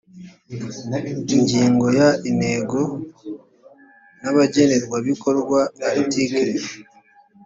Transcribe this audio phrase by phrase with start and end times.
[1.35, 2.79] ingingo ya intego
[4.21, 6.53] n abagenerwabikorwa article